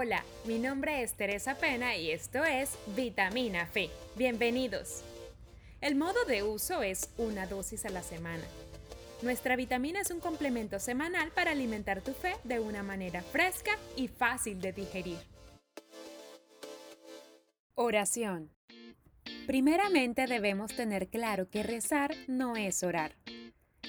Hola, 0.00 0.22
mi 0.44 0.60
nombre 0.60 1.02
es 1.02 1.14
Teresa 1.14 1.56
Pena 1.56 1.96
y 1.96 2.12
esto 2.12 2.44
es 2.44 2.78
Vitamina 2.94 3.66
Fe. 3.66 3.90
Bienvenidos. 4.14 5.02
El 5.80 5.96
modo 5.96 6.24
de 6.24 6.44
uso 6.44 6.84
es 6.84 7.10
una 7.18 7.48
dosis 7.48 7.84
a 7.84 7.88
la 7.88 8.04
semana. 8.04 8.44
Nuestra 9.22 9.56
vitamina 9.56 10.00
es 10.00 10.12
un 10.12 10.20
complemento 10.20 10.78
semanal 10.78 11.32
para 11.32 11.50
alimentar 11.50 12.00
tu 12.00 12.12
fe 12.12 12.36
de 12.44 12.60
una 12.60 12.84
manera 12.84 13.22
fresca 13.22 13.72
y 13.96 14.06
fácil 14.06 14.60
de 14.60 14.72
digerir. 14.72 15.18
Oración. 17.74 18.52
Primeramente 19.48 20.28
debemos 20.28 20.76
tener 20.76 21.08
claro 21.08 21.50
que 21.50 21.64
rezar 21.64 22.14
no 22.28 22.54
es 22.54 22.84
orar, 22.84 23.16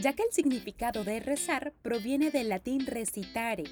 ya 0.00 0.14
que 0.14 0.22
el 0.22 0.32
significado 0.32 1.04
de 1.04 1.20
rezar 1.20 1.74
proviene 1.82 2.30
del 2.30 2.48
latín 2.48 2.86
recitare, 2.86 3.64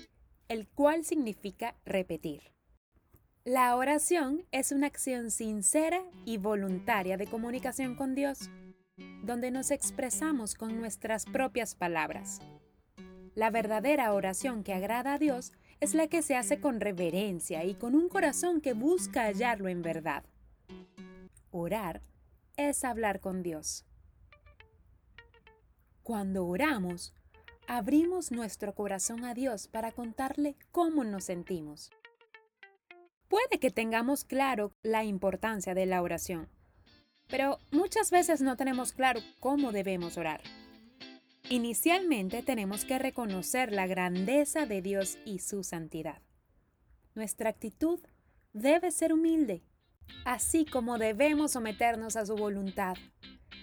el 0.48 0.68
cual 0.68 1.04
significa 1.04 1.76
repetir. 1.84 2.52
La 3.44 3.76
oración 3.76 4.44
es 4.50 4.72
una 4.72 4.88
acción 4.88 5.30
sincera 5.30 6.02
y 6.25 6.36
voluntaria 6.36 7.16
de 7.16 7.26
comunicación 7.26 7.94
con 7.94 8.14
Dios, 8.14 8.50
donde 9.22 9.50
nos 9.50 9.71
expresamos 9.71 10.54
con 10.54 10.76
nuestras 10.79 11.24
propias 11.26 11.74
palabras. 11.74 12.40
La 13.35 13.50
verdadera 13.50 14.12
oración 14.14 14.64
que 14.64 14.72
agrada 14.72 15.14
a 15.14 15.18
Dios 15.18 15.52
es 15.80 15.94
la 15.94 16.08
que 16.08 16.22
se 16.22 16.36
hace 16.36 16.58
con 16.58 16.80
reverencia 16.80 17.64
y 17.64 17.74
con 17.74 17.94
un 17.94 18.08
corazón 18.08 18.60
que 18.60 18.72
busca 18.72 19.24
hallarlo 19.24 19.68
en 19.68 19.82
verdad. 19.82 20.24
Orar 21.50 22.02
es 22.57 22.82
hablar 22.85 23.21
con 23.21 23.43
Dios. 23.43 23.85
Cuando 26.02 26.46
oramos, 26.46 27.14
abrimos 27.68 28.30
nuestro 28.30 28.75
corazón 28.75 29.25
a 29.25 29.34
Dios 29.34 29.68
para 29.68 29.93
contarle 29.93 30.57
cómo 30.72 31.04
nos 31.04 31.24
sentimos. 31.24 31.90
Puede 33.28 33.58
que 33.58 33.70
tengamos 33.70 34.24
claro 34.24 34.72
la 34.83 35.05
importancia 35.05 35.74
de 35.74 35.86
la 35.86 36.00
oración, 36.02 36.48
pero 37.28 37.58
muchas 37.72 38.10
veces 38.10 38.41
no 38.41 38.56
tenemos 38.56 38.92
claro 38.92 39.20
cómo 39.41 39.72
debemos 39.72 40.16
orar. 40.16 40.41
Inicialmente 41.48 42.42
tenemos 42.42 42.84
que 42.84 42.98
reconocer 42.98 43.72
la 43.72 43.86
grandeza 43.86 44.66
de 44.66 44.82
Dios 44.82 45.19
y 45.24 45.41
su 45.41 45.62
santidad. 45.62 46.22
Nuestra 47.14 47.50
actitud 47.50 48.00
debe 48.52 48.91
ser 48.91 49.12
humilde, 49.12 49.62
así 50.24 50.64
como 50.64 50.98
debemos 50.98 51.52
someternos 51.52 52.16
a 52.16 52.26
su 52.26 52.36
voluntad 52.36 52.96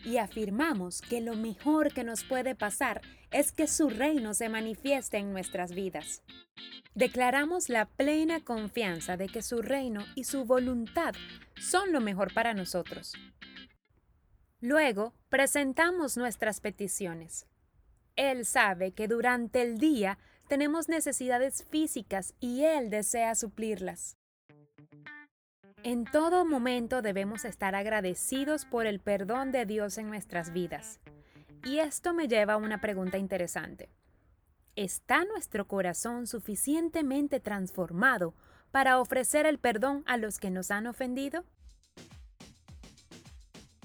y 0.04 0.18
afirmamos 0.18 1.02
que 1.02 1.22
lo 1.22 1.36
mejor 1.36 1.94
que 1.94 2.04
nos 2.04 2.24
puede 2.24 2.56
pasar 2.56 3.02
es 3.32 3.52
que 3.52 3.68
su 3.68 3.90
reino 3.90 4.34
se 4.34 4.50
manifieste 4.50 5.18
en 5.18 5.32
nuestras 5.32 5.74
vidas. 5.74 6.24
Declaramos 6.96 7.70
la 7.70 7.86
plena 7.86 8.44
confianza 8.44 9.18
de 9.18 9.28
que 9.28 9.42
su 9.42 9.62
reino 9.62 10.06
y 10.16 10.26
su 10.26 10.46
voluntad 10.46 11.16
son 11.60 11.92
lo 11.92 12.02
mejor 12.02 12.34
para 12.34 12.54
nosotros. 12.54 13.14
Luego, 14.60 15.14
presentamos 15.30 16.16
nuestras 16.16 16.62
peticiones. 16.62 17.48
Él 18.16 18.46
sabe 18.46 18.94
que 18.94 19.08
durante 19.08 19.62
el 19.62 19.78
día 19.78 20.20
tenemos 20.48 20.88
necesidades 20.88 21.66
físicas 21.70 22.34
y 22.40 22.64
Él 22.64 22.90
desea 22.90 23.36
suplirlas. 23.36 24.18
En 25.84 26.06
todo 26.06 26.46
momento 26.46 27.02
debemos 27.02 27.44
estar 27.44 27.76
agradecidos 27.76 28.64
por 28.64 28.86
el 28.86 29.02
perdón 29.02 29.52
de 29.52 29.66
Dios 29.66 29.98
en 29.98 30.08
nuestras 30.08 30.54
vidas. 30.54 31.02
Y 31.66 31.80
esto 31.80 32.14
me 32.14 32.30
lleva 32.30 32.54
a 32.54 32.58
una 32.58 32.80
pregunta 32.80 33.18
interesante. 33.18 33.90
¿Está 34.78 35.26
nuestro 35.26 35.68
corazón 35.68 36.26
suficientemente 36.26 37.42
transformado 37.42 38.34
para 38.72 38.98
ofrecer 38.98 39.46
el 39.46 39.60
perdón 39.60 40.04
a 40.06 40.16
los 40.16 40.40
que 40.40 40.52
nos 40.52 40.72
han 40.72 40.88
ofendido? 40.88 41.44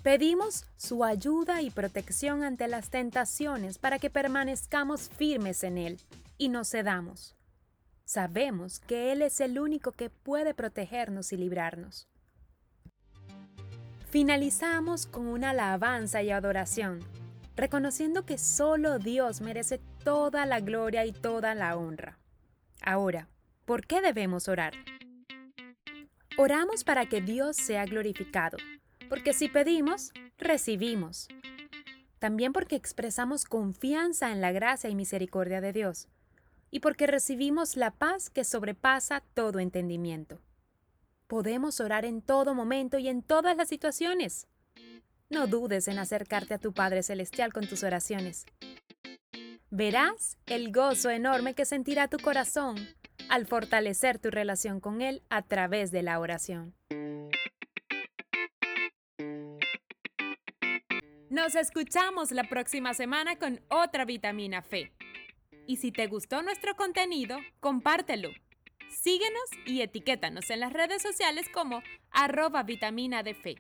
Pedimos 0.05 0.67
su 0.77 1.03
ayuda 1.03 1.62
y 1.62 1.71
protección 1.71 2.45
ante 2.45 2.69
las 2.69 2.91
tentaciones 2.91 3.78
para 3.78 3.99
que 3.99 4.09
permanezcamos 4.09 5.09
firmes 5.09 5.65
en 5.65 5.78
Él 5.78 6.01
y 6.39 6.49
no 6.49 6.65
cedamos. 6.65 7.38
Sabemos 8.09 8.81
que 8.81 9.13
Él 9.13 9.21
es 9.21 9.39
el 9.39 9.59
único 9.59 9.93
que 9.93 10.09
puede 10.09 10.55
protegernos 10.55 11.31
y 11.35 11.37
librarnos. 11.37 12.09
Finalizamos 14.09 15.05
con 15.05 15.27
una 15.27 15.51
alabanza 15.51 16.23
y 16.23 16.31
adoración, 16.31 17.01
reconociendo 17.55 18.25
que 18.25 18.39
solo 18.39 18.99
Dios 18.99 19.43
merece 19.43 19.79
toda 20.05 20.47
la 20.47 20.61
gloria 20.61 21.05
y 21.05 21.13
toda 21.13 21.55
la 21.55 21.77
honra. 21.77 22.19
Ahora, 22.81 23.29
¿por 23.67 23.87
qué 23.87 24.01
debemos 24.01 24.49
orar? 24.49 24.73
Oramos 26.39 26.85
para 26.85 27.05
que 27.11 27.21
Dios 27.21 27.59
sea 27.59 27.85
glorificado, 27.85 28.57
porque 29.11 29.35
si 29.35 29.51
pedimos, 29.51 30.13
recibimos. 30.39 31.29
También 32.19 32.55
porque 32.55 32.77
expresamos 32.77 33.45
confianza 33.45 34.33
en 34.33 34.41
la 34.41 34.51
gracia 34.51 34.89
y 34.89 34.95
misericordia 34.95 35.61
de 35.61 35.75
Dios 35.75 36.09
y 36.71 36.81
porque 36.81 37.06
recibimos 37.06 37.77
la 37.77 37.91
paz 37.91 38.31
que 38.31 38.45
sobrepasa 38.45 39.23
todo 39.34 39.59
entendimiento. 39.59 40.41
Podemos 41.27 41.81
orar 41.81 42.05
en 42.05 42.23
todo 42.23 42.55
momento 42.55 42.99
y 42.99 43.09
en 43.09 43.23
todas 43.23 43.56
las 43.56 43.69
situaciones. 43.69 44.47
No 45.31 45.47
dudes 45.47 45.89
en 45.89 45.99
acercarte 45.99 46.55
a 46.55 46.59
tu 46.59 46.73
Padre 46.73 47.03
Celestial 47.03 47.53
con 47.53 47.67
tus 47.67 47.83
oraciones. 47.83 48.47
Verás 49.71 50.39
el 50.47 50.73
gozo 50.73 51.11
enorme 51.11 51.55
que 51.55 51.67
sentirá 51.67 52.09
tu 52.09 52.19
corazón 52.19 52.77
al 53.28 53.47
fortalecer 53.47 54.19
tu 54.19 54.31
relación 54.31 54.81
con 54.81 55.03
Él 55.03 55.23
a 55.28 55.43
través 55.43 55.91
de 55.91 56.03
la 56.03 56.19
oración. 56.19 56.75
Nos 61.28 61.55
escuchamos 61.55 62.31
la 62.33 62.45
próxima 62.45 62.95
semana 62.95 63.37
con 63.37 63.61
otra 63.69 64.07
vitamina 64.07 64.62
Fe. 64.62 64.93
Y 65.69 65.77
si 65.77 65.93
te 65.93 66.06
gustó 66.06 66.41
nuestro 66.43 66.75
contenido, 66.77 67.37
compártelo. 67.61 68.31
Síguenos 68.89 69.51
y 69.67 69.83
etiquétanos 69.83 70.49
en 70.49 70.61
las 70.61 70.73
redes 70.73 71.03
sociales 71.03 71.47
como 71.53 71.83
arroba 72.11 72.62
vitamina 72.62 73.23
de 73.23 73.34
fe. 73.34 73.56